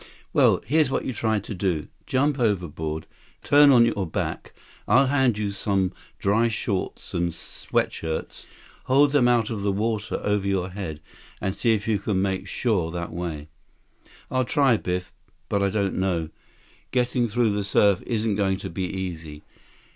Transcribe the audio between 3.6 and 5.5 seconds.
on your back. I'll hand